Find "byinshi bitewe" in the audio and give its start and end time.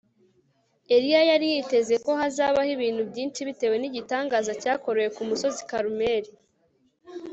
3.11-3.75